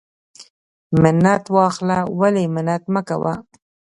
[1.01, 3.33] منت واخله ولی منت مکوه.